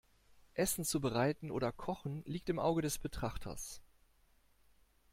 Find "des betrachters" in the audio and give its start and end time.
2.81-3.83